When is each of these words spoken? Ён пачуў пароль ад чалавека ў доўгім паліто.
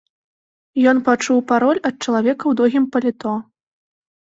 Ён 0.91 1.01
пачуў 1.09 1.43
пароль 1.51 1.83
ад 1.91 1.95
чалавека 2.09 2.41
ў 2.47 2.53
доўгім 2.65 2.91
паліто. 2.99 3.33